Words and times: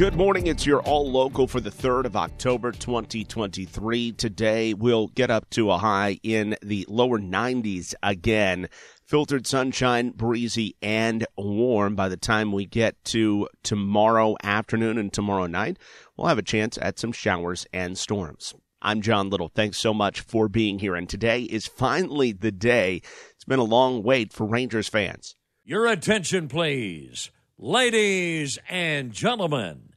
Good 0.00 0.16
morning. 0.16 0.46
It's 0.46 0.64
your 0.64 0.80
all 0.80 1.12
local 1.12 1.46
for 1.46 1.60
the 1.60 1.70
3rd 1.70 2.06
of 2.06 2.16
October 2.16 2.72
2023. 2.72 4.12
Today 4.12 4.72
we'll 4.72 5.08
get 5.08 5.30
up 5.30 5.50
to 5.50 5.70
a 5.70 5.76
high 5.76 6.18
in 6.22 6.56
the 6.62 6.86
lower 6.88 7.18
90s 7.18 7.92
again. 8.02 8.70
Filtered 9.04 9.46
sunshine, 9.46 10.12
breezy, 10.12 10.74
and 10.80 11.26
warm. 11.36 11.96
By 11.96 12.08
the 12.08 12.16
time 12.16 12.50
we 12.50 12.64
get 12.64 13.04
to 13.04 13.46
tomorrow 13.62 14.36
afternoon 14.42 14.96
and 14.96 15.12
tomorrow 15.12 15.46
night, 15.46 15.78
we'll 16.16 16.28
have 16.28 16.38
a 16.38 16.42
chance 16.42 16.78
at 16.80 16.98
some 16.98 17.12
showers 17.12 17.66
and 17.70 17.98
storms. 17.98 18.54
I'm 18.80 19.02
John 19.02 19.28
Little. 19.28 19.50
Thanks 19.54 19.76
so 19.76 19.92
much 19.92 20.22
for 20.22 20.48
being 20.48 20.78
here. 20.78 20.94
And 20.94 21.10
today 21.10 21.42
is 21.42 21.66
finally 21.66 22.32
the 22.32 22.52
day. 22.52 23.02
It's 23.34 23.44
been 23.44 23.58
a 23.58 23.64
long 23.64 24.02
wait 24.02 24.32
for 24.32 24.46
Rangers 24.46 24.88
fans. 24.88 25.36
Your 25.62 25.86
attention, 25.86 26.48
please. 26.48 27.30
Ladies 27.58 28.58
and 28.70 29.12
gentlemen, 29.12 29.89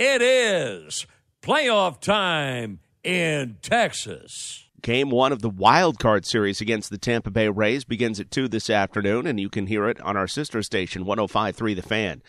it 0.00 0.22
is 0.22 1.06
playoff 1.42 2.00
time 2.00 2.80
in 3.04 3.58
Texas. 3.60 4.66
Game 4.80 5.10
one 5.10 5.30
of 5.30 5.42
the 5.42 5.50
wild 5.50 5.98
card 5.98 6.24
series 6.24 6.62
against 6.62 6.88
the 6.88 6.96
Tampa 6.96 7.30
Bay 7.30 7.50
Rays 7.50 7.84
begins 7.84 8.18
at 8.18 8.30
2 8.30 8.48
this 8.48 8.70
afternoon, 8.70 9.26
and 9.26 9.38
you 9.38 9.50
can 9.50 9.66
hear 9.66 9.86
it 9.90 10.00
on 10.00 10.16
our 10.16 10.26
sister 10.26 10.62
station, 10.62 11.04
1053 11.04 11.74
The 11.74 11.82
Fan. 11.82 12.22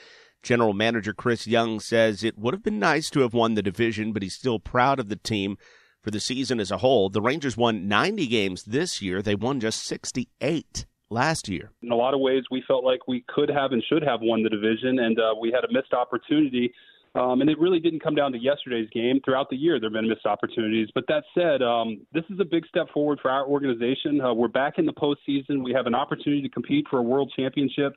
General 0.44 0.74
Manager 0.74 1.14
Chris 1.14 1.48
Young 1.48 1.80
says 1.80 2.26
it 2.26 2.38
would 2.38 2.54
have 2.54 2.62
been 2.62 2.78
nice 2.78 3.10
to 3.12 3.22
have 3.22 3.34
won 3.34 3.54
the 3.54 3.62
division, 3.62 4.12
but 4.12 4.22
he's 4.22 4.36
still 4.36 4.60
proud 4.60 5.00
of 5.00 5.08
the 5.08 5.16
team 5.16 5.58
for 6.02 6.12
the 6.12 6.20
season 6.20 6.60
as 6.60 6.72
a 6.72 6.80
whole. 6.80 7.10
The 7.10 7.22
Rangers 7.22 7.56
won 7.56 7.88
90 7.88 8.28
games 8.28 8.64
this 8.64 9.02
year, 9.02 9.22
they 9.22 9.36
won 9.36 9.62
just 9.62 9.86
68 9.86 10.86
last 11.10 11.48
year. 11.48 11.72
In 11.82 11.94
a 11.94 11.96
lot 11.96 12.14
of 12.14 12.20
ways, 12.20 12.44
we 12.52 12.66
felt 12.68 12.84
like 12.84 13.08
we 13.08 13.24
could 13.30 13.50
have 13.50 13.72
and 13.72 13.82
should 13.88 14.04
have 14.04 14.20
won 14.22 14.44
the 14.44 14.50
division, 14.50 15.00
and 15.00 15.18
uh, 15.18 15.36
we 15.40 15.52
had 15.52 15.64
a 15.64 15.72
missed 15.72 15.94
opportunity. 15.94 16.74
Um, 17.14 17.42
and 17.42 17.50
it 17.50 17.60
really 17.60 17.80
didn't 17.80 18.02
come 18.02 18.16
down 18.16 18.32
to 18.32 18.38
yesterday's 18.38 18.90
game. 18.94 19.20
Throughout 19.26 19.50
the 19.50 19.58
year, 19.58 19.80
there 19.80 19.90
have 19.90 19.94
been 19.94 20.08
missed 20.08 20.26
opportunities. 20.26 20.88
But 20.96 21.04
that 21.10 21.24
said, 21.36 21.62
um, 21.62 22.06
this 22.14 22.24
is 22.30 22.40
a 22.40 22.46
big 22.46 22.66
step 22.68 22.88
forward 22.94 23.20
for 23.22 23.30
our 23.30 23.46
organization. 23.46 24.22
Uh, 24.22 24.34
we're 24.34 24.48
back 24.48 24.76
in 24.78 24.86
the 24.86 24.94
postseason. 24.94 25.64
We 25.64 25.74
have 25.74 25.88
an 25.88 25.96
opportunity 25.96 26.42
to 26.42 26.50
compete 26.50 26.86
for 26.90 27.00
a 27.00 27.04
world 27.04 27.34
championship. 27.36 27.94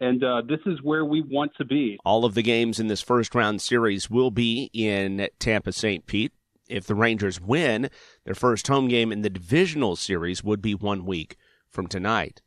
And 0.00 0.22
uh, 0.22 0.42
this 0.46 0.60
is 0.66 0.82
where 0.82 1.04
we 1.04 1.22
want 1.22 1.52
to 1.56 1.64
be. 1.64 1.98
All 2.04 2.24
of 2.24 2.34
the 2.34 2.42
games 2.42 2.78
in 2.78 2.88
this 2.88 3.00
first 3.00 3.34
round 3.34 3.62
series 3.62 4.10
will 4.10 4.30
be 4.30 4.70
in 4.74 5.28
Tampa 5.38 5.72
St. 5.72 6.06
Pete 6.06 6.32
if 6.68 6.86
the 6.86 6.94
Rangers 6.94 7.40
win, 7.40 7.90
their 8.24 8.34
first 8.34 8.68
home 8.68 8.88
game 8.88 9.10
in 9.10 9.22
the 9.22 9.30
divisional 9.30 9.96
series 9.96 10.44
would 10.44 10.60
be 10.60 10.74
one 10.74 11.04
week 11.04 11.36
from 11.68 11.86
tonight. 11.86 12.42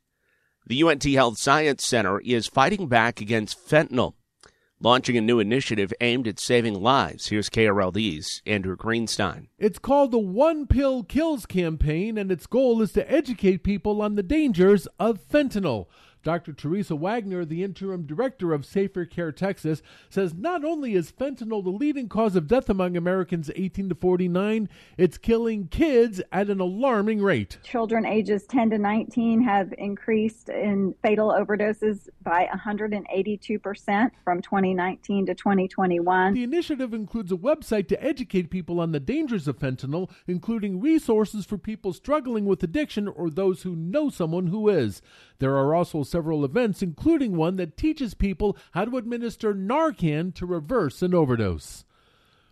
The 0.67 0.83
UNT 0.83 1.03
Health 1.03 1.37
Science 1.37 1.85
Center 1.85 2.19
is 2.19 2.47
fighting 2.47 2.87
back 2.87 3.19
against 3.19 3.67
fentanyl, 3.67 4.13
launching 4.81 5.15
a 5.15 5.21
new 5.21 5.39
initiative 5.39 5.93
aimed 6.01 6.27
at 6.27 6.39
saving 6.39 6.81
lives. 6.81 7.27
Here's 7.27 7.49
KRLD's 7.49 8.41
Andrew 8.45 8.75
Greenstein. 8.75 9.47
It's 9.57 9.79
called 9.79 10.11
the 10.11 10.19
One 10.19 10.65
Pill 10.65 11.03
Kills 11.03 11.45
campaign, 11.45 12.17
and 12.17 12.31
its 12.31 12.47
goal 12.47 12.81
is 12.81 12.91
to 12.93 13.11
educate 13.11 13.63
people 13.63 14.01
on 14.01 14.15
the 14.15 14.23
dangers 14.23 14.87
of 14.99 15.19
fentanyl. 15.27 15.85
Dr. 16.23 16.53
Teresa 16.53 16.95
Wagner, 16.95 17.45
the 17.45 17.63
interim 17.63 18.05
director 18.05 18.53
of 18.53 18.65
Safer 18.65 19.05
Care 19.05 19.31
Texas, 19.31 19.81
says 20.09 20.33
not 20.35 20.63
only 20.63 20.93
is 20.93 21.11
fentanyl 21.11 21.63
the 21.63 21.71
leading 21.71 22.07
cause 22.07 22.35
of 22.35 22.47
death 22.47 22.69
among 22.69 22.95
Americans 22.95 23.49
18 23.55 23.89
to 23.89 23.95
49, 23.95 24.69
it's 24.97 25.17
killing 25.17 25.67
kids 25.67 26.21
at 26.31 26.49
an 26.49 26.59
alarming 26.59 27.21
rate. 27.21 27.57
Children 27.63 28.05
ages 28.05 28.45
10 28.45 28.69
to 28.71 28.77
19 28.77 29.41
have 29.41 29.73
increased 29.77 30.49
in 30.49 30.93
fatal 31.01 31.29
overdoses 31.29 32.07
by 32.23 32.47
182% 32.53 34.11
from 34.23 34.41
2019 34.41 35.25
to 35.25 35.33
2021. 35.33 36.33
The 36.33 36.43
initiative 36.43 36.93
includes 36.93 37.31
a 37.31 37.37
website 37.37 37.87
to 37.87 38.03
educate 38.03 38.51
people 38.51 38.79
on 38.79 38.91
the 38.91 38.99
dangers 38.99 39.47
of 39.47 39.57
fentanyl, 39.57 40.11
including 40.27 40.79
resources 40.79 41.45
for 41.45 41.57
people 41.57 41.93
struggling 41.93 42.45
with 42.45 42.61
addiction 42.61 43.07
or 43.07 43.29
those 43.29 43.63
who 43.63 43.75
know 43.75 44.09
someone 44.09 44.47
who 44.47 44.69
is. 44.69 45.01
There 45.39 45.57
are 45.57 45.73
also 45.73 46.03
several 46.11 46.45
events, 46.45 46.83
including 46.83 47.35
one 47.35 47.55
that 47.55 47.77
teaches 47.77 48.13
people 48.13 48.57
how 48.71 48.85
to 48.85 48.97
administer 48.97 49.55
Narcan 49.55 50.35
to 50.35 50.45
reverse 50.45 51.01
an 51.01 51.15
overdose. 51.15 51.85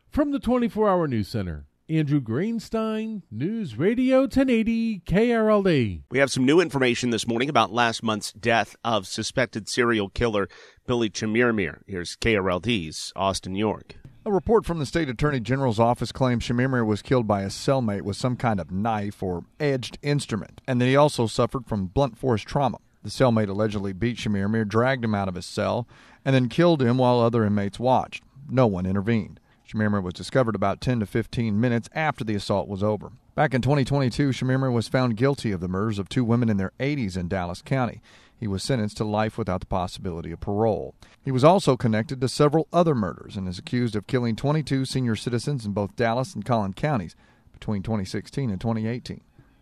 From 0.10 0.32
the 0.32 0.40
24 0.40 0.90
Hour 0.90 1.08
News 1.08 1.28
Center, 1.28 1.66
Andrew 1.90 2.22
Greenstein, 2.22 3.24
News 3.32 3.76
Radio 3.76 4.22
1080 4.22 5.02
KRLD. 5.02 6.04
We 6.12 6.20
have 6.20 6.32
some 6.32 6.46
new 6.46 6.60
information 6.60 7.10
this 7.10 7.28
morning 7.28 7.50
about 7.50 7.74
last 7.74 8.04
month's 8.04 8.32
death 8.32 8.76
of 8.84 9.08
suspected 9.08 9.68
serial 9.68 10.10
killer 10.10 10.48
Billy 10.88 11.10
Chemirmir. 11.10 11.82
Here's 11.88 12.16
KRLD's 12.16 13.12
Austin 13.16 13.56
York. 13.56 13.96
A 14.26 14.32
report 14.32 14.66
from 14.66 14.78
the 14.78 14.86
state 14.86 15.10
attorney 15.10 15.40
general's 15.40 15.80
office 15.80 16.12
claims 16.12 16.46
Chemirmir 16.46 16.86
was 16.86 17.02
killed 17.02 17.28
by 17.28 17.42
a 17.42 17.48
cellmate 17.48 18.04
with 18.04 18.18
some 18.18 18.36
kind 18.36 18.60
of 18.60 18.72
knife 18.72 19.24
or 19.24 19.46
edged 19.60 19.98
instrument, 20.04 20.62
and 20.68 20.80
that 20.80 20.86
he 20.86 20.96
also 20.96 21.26
suffered 21.26 21.66
from 21.66 21.88
blunt 21.88 22.18
force 22.18 22.44
trauma. 22.44 22.78
The 23.04 23.10
cellmate 23.10 23.50
allegedly 23.50 23.94
beat 23.94 24.18
Chemirmir, 24.18 24.68
dragged 24.68 25.06
him 25.06 25.16
out 25.16 25.30
of 25.30 25.36
his 25.36 25.46
cell, 25.46 25.88
and 26.26 26.36
then 26.36 26.50
killed 26.50 26.82
him 26.82 26.98
while 26.98 27.20
other 27.20 27.46
inmates 27.46 27.80
watched. 27.80 28.24
No 28.50 28.68
one 28.68 28.86
intervened. 28.86 29.40
Chemirmir 29.68 30.02
was 30.02 30.16
discovered 30.16 30.56
about 30.56 30.82
10 30.82 31.00
to 31.00 31.06
15 31.06 31.60
minutes 31.60 31.90
after 31.94 32.24
the 32.24 32.36
assault 32.36 32.68
was 32.68 32.84
over. 32.84 33.12
Back 33.36 33.54
in 33.54 33.62
2022, 33.62 34.30
Chemirmir 34.30 34.74
was 34.74 34.88
found 34.88 35.16
guilty 35.16 35.52
of 35.52 35.62
the 35.62 35.68
murders 35.68 36.00
of 36.00 36.10
two 36.10 36.26
women 36.26 36.50
in 36.50 36.58
their 36.58 36.74
80s 36.80 37.16
in 37.16 37.28
Dallas 37.30 37.62
County. 37.62 38.02
He 38.36 38.48
was 38.48 38.64
sentenced 38.64 38.98
to 38.98 39.04
life 39.04 39.38
without 39.38 39.60
the 39.60 39.68
possibility 39.68 40.32
of 40.32 40.40
parole. 40.40 40.96
He 41.24 41.32
was 41.32 41.44
also 41.44 41.78
connected 41.78 42.20
to 42.20 42.28
several 42.28 42.68
other 42.74 42.96
murders 42.96 43.38
and 43.38 43.48
is 43.48 43.60
accused 43.60 43.96
of 43.96 44.08
killing 44.08 44.36
22 44.36 44.86
senior 44.86 45.16
citizens 45.16 45.66
in 45.66 45.74
both 45.74 45.96
Dallas 45.96 46.34
and 46.34 46.44
Collin 46.44 46.74
counties 46.74 47.16
between 47.54 47.84
2016 47.84 48.50
and 48.50 48.60
2018. 48.60 49.22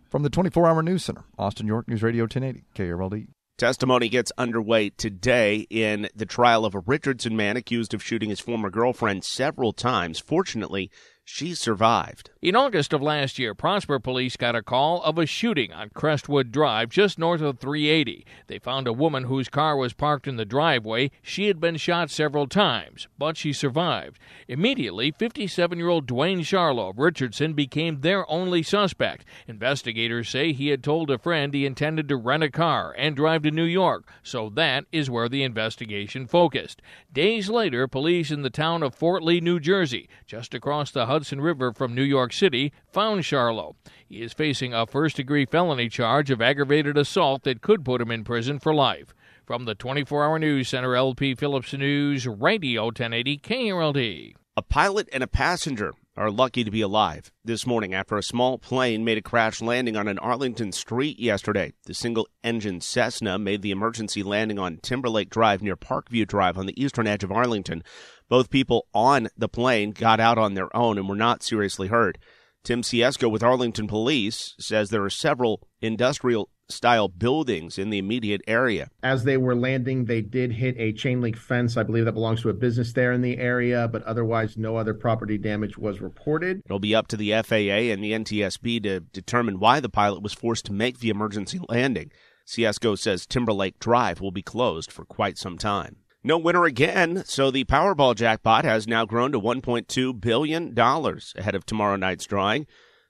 From 0.09 0.23
the 0.23 0.29
24 0.29 0.67
Hour 0.67 0.83
News 0.83 1.03
Center, 1.03 1.25
Austin 1.37 1.67
York 1.67 1.89
News 1.89 2.01
Radio 2.01 2.23
1080, 2.23 2.63
KRLD. 2.73 3.27
Testimony 3.57 4.07
gets 4.07 4.31
underway 4.37 4.89
today 4.89 5.67
in 5.69 6.07
the 6.15 6.25
trial 6.25 6.63
of 6.63 6.73
a 6.75 6.79
Richardson 6.79 7.35
man 7.35 7.57
accused 7.57 7.93
of 7.93 8.01
shooting 8.01 8.29
his 8.29 8.39
former 8.39 8.69
girlfriend 8.69 9.25
several 9.25 9.73
times. 9.73 10.19
Fortunately, 10.19 10.89
she 11.29 11.53
survived. 11.53 12.29
In 12.41 12.55
August 12.55 12.93
of 12.93 13.01
last 13.01 13.37
year, 13.37 13.53
Prosper 13.53 13.99
police 13.99 14.37
got 14.37 14.55
a 14.55 14.63
call 14.63 15.03
of 15.03 15.17
a 15.17 15.25
shooting 15.25 15.73
on 15.73 15.89
Crestwood 15.89 16.53
Drive 16.53 16.89
just 16.89 17.19
north 17.19 17.41
of 17.41 17.59
380. 17.59 18.25
They 18.47 18.59
found 18.59 18.87
a 18.87 18.93
woman 18.93 19.25
whose 19.25 19.49
car 19.49 19.75
was 19.75 19.91
parked 19.91 20.25
in 20.25 20.37
the 20.37 20.45
driveway. 20.45 21.11
She 21.21 21.47
had 21.47 21.59
been 21.59 21.75
shot 21.75 22.09
several 22.09 22.47
times, 22.47 23.09
but 23.17 23.35
she 23.35 23.51
survived. 23.51 24.19
Immediately, 24.47 25.11
57 25.11 25.77
year 25.77 25.89
old 25.89 26.07
Dwayne 26.07 26.39
Charlo 26.39 26.91
of 26.91 26.97
Richardson 26.97 27.51
became 27.53 27.99
their 27.99 28.29
only 28.31 28.63
suspect. 28.63 29.25
Investigators 29.47 30.29
say 30.29 30.53
he 30.53 30.69
had 30.69 30.81
told 30.81 31.11
a 31.11 31.17
friend 31.17 31.53
he 31.53 31.65
intended 31.65 32.07
to 32.07 32.15
rent 32.15 32.43
a 32.43 32.49
car 32.49 32.95
and 32.97 33.17
drive 33.17 33.43
to 33.43 33.51
New 33.51 33.65
York, 33.65 34.07
so 34.23 34.49
that 34.51 34.85
is 34.93 35.09
where 35.09 35.27
the 35.27 35.43
investigation 35.43 36.25
focused. 36.25 36.81
Days 37.11 37.49
later, 37.49 37.85
police 37.85 38.31
in 38.31 38.43
the 38.43 38.49
town 38.49 38.81
of 38.81 38.95
Fort 38.95 39.23
Lee, 39.23 39.41
New 39.41 39.59
Jersey, 39.59 40.07
just 40.25 40.53
across 40.53 40.89
the 40.89 41.07
Hudson 41.17 41.41
River 41.41 41.73
from 41.73 41.95
New 41.95 42.03
York 42.03 42.31
City 42.31 42.71
found 42.91 43.23
Charlo. 43.23 43.73
He 44.07 44.21
is 44.21 44.33
facing 44.33 44.71
a 44.71 44.85
first 44.85 45.15
degree 45.15 45.47
felony 45.47 45.89
charge 45.89 46.29
of 46.29 46.43
aggravated 46.43 46.95
assault 46.95 47.41
that 47.41 47.63
could 47.63 47.83
put 47.83 48.01
him 48.01 48.11
in 48.11 48.23
prison 48.23 48.59
for 48.59 48.71
life. 48.71 49.15
From 49.43 49.65
the 49.65 49.73
24 49.73 50.23
hour 50.23 50.37
news 50.37 50.69
center, 50.69 50.95
LP 50.95 51.33
Phillips 51.33 51.73
News, 51.73 52.27
Radio 52.27 52.83
1080 52.85 53.39
KRLD. 53.39 54.35
A 54.55 54.61
pilot 54.61 55.09
and 55.11 55.23
a 55.23 55.27
passenger 55.27 55.93
are 56.15 56.31
lucky 56.31 56.63
to 56.63 56.71
be 56.71 56.81
alive 56.81 57.31
this 57.45 57.67
morning 57.67 57.93
after 57.93 58.17
a 58.17 58.23
small 58.23 58.57
plane 58.57 59.05
made 59.05 59.17
a 59.17 59.21
crash 59.21 59.61
landing 59.61 59.95
on 59.95 60.07
an 60.07 60.17
Arlington 60.17 60.71
street 60.71 61.19
yesterday. 61.19 61.73
The 61.85 61.93
single 61.93 62.27
engine 62.43 62.81
Cessna 62.81 63.37
made 63.37 63.61
the 63.61 63.71
emergency 63.71 64.23
landing 64.23 64.57
on 64.57 64.79
Timberlake 64.81 65.29
Drive 65.29 65.61
near 65.61 65.77
Parkview 65.77 66.27
Drive 66.27 66.57
on 66.57 66.65
the 66.65 66.79
eastern 66.83 67.05
edge 67.05 67.23
of 67.23 67.31
Arlington. 67.31 67.83
Both 68.29 68.49
people 68.49 68.87
on 68.93 69.29
the 69.37 69.49
plane 69.49 69.91
got 69.91 70.19
out 70.19 70.37
on 70.37 70.53
their 70.53 70.75
own 70.75 70.97
and 70.97 71.07
were 71.07 71.15
not 71.15 71.43
seriously 71.43 71.87
hurt. 71.87 72.17
Tim 72.63 72.81
Siesko 72.81 73.31
with 73.31 73.43
Arlington 73.43 73.87
Police 73.87 74.53
says 74.59 74.89
there 74.89 75.03
are 75.03 75.09
several 75.09 75.61
industrial 75.81 76.49
style 76.69 77.07
buildings 77.07 77.77
in 77.77 77.89
the 77.89 77.97
immediate 77.97 78.41
area. 78.45 78.89
As 79.01 79.23
they 79.23 79.37
were 79.37 79.55
landing, 79.55 80.03
they 80.03 80.21
did 80.21 80.51
hit 80.51 80.75
a 80.77 80.91
chain 80.91 81.21
link 81.21 81.37
fence. 81.37 81.77
I 81.77 81.83
believe 81.83 82.03
that 82.03 82.11
belongs 82.11 82.41
to 82.41 82.49
a 82.49 82.53
business 82.53 82.91
there 82.91 83.13
in 83.13 83.21
the 83.21 83.37
area, 83.37 83.87
but 83.87 84.03
otherwise, 84.03 84.57
no 84.57 84.75
other 84.75 84.93
property 84.93 85.37
damage 85.37 85.77
was 85.77 86.01
reported. 86.01 86.61
It'll 86.65 86.79
be 86.79 86.95
up 86.95 87.07
to 87.07 87.17
the 87.17 87.31
FAA 87.41 87.93
and 87.93 88.03
the 88.03 88.11
NTSB 88.11 88.83
to 88.83 88.99
determine 88.99 89.59
why 89.59 89.79
the 89.79 89.87
pilot 89.87 90.21
was 90.21 90.33
forced 90.33 90.65
to 90.65 90.73
make 90.73 90.99
the 90.99 91.09
emergency 91.09 91.61
landing. 91.69 92.11
Siesko 92.45 92.97
says 92.97 93.25
Timberlake 93.25 93.79
Drive 93.79 94.19
will 94.19 94.31
be 94.31 94.41
closed 94.41 94.91
for 94.91 95.05
quite 95.05 95.37
some 95.37 95.57
time. 95.57 95.97
No 96.27 96.37
winner 96.37 96.65
again, 96.65 97.23
so 97.23 97.51
the 97.51 97.63
Powerball 97.63 98.13
jackpot 98.13 98.65
has 98.65 98.85
now 98.85 99.05
grown 99.05 99.31
to 99.31 99.39
$1.2 99.39 100.19
billion 100.19 100.77
ahead 100.77 101.55
of 101.55 101.65
tomorrow 101.65 101.95
night's 101.95 102.25
drawing. 102.25 102.67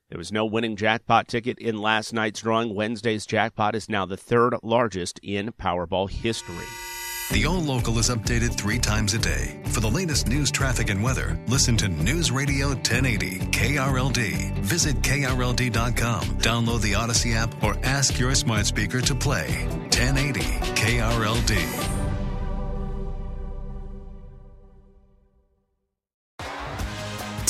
There 0.09 0.19
was 0.19 0.31
no 0.31 0.45
winning 0.45 0.75
jackpot 0.75 1.27
ticket 1.27 1.57
in 1.57 1.81
last 1.81 2.13
night's 2.13 2.41
drawing. 2.41 2.75
Wednesday's 2.75 3.25
jackpot 3.25 3.73
is 3.73 3.89
now 3.89 4.05
the 4.05 4.17
third 4.17 4.53
largest 4.61 5.19
in 5.23 5.51
Powerball 5.53 6.11
history. 6.11 6.67
The 7.31 7.47
All 7.47 7.59
Local 7.59 7.97
is 7.97 8.11
updated 8.11 8.55
three 8.55 8.77
times 8.77 9.15
a 9.15 9.17
day. 9.17 9.63
For 9.71 9.79
the 9.79 9.89
latest 9.89 10.27
news, 10.27 10.51
traffic, 10.51 10.91
and 10.91 11.01
weather, 11.01 11.39
listen 11.47 11.75
to 11.77 11.87
News 11.87 12.29
Radio 12.29 12.67
1080 12.67 13.39
KRLD. 13.47 14.59
Visit 14.59 14.95
KRLD.com, 14.97 16.23
download 16.37 16.81
the 16.83 16.93
Audacy 16.93 17.35
app, 17.35 17.63
or 17.63 17.75
ask 17.81 18.19
your 18.19 18.35
smart 18.35 18.67
speaker 18.67 19.01
to 19.01 19.15
play 19.15 19.65
1080 19.89 20.41
KRLD. 20.75 21.97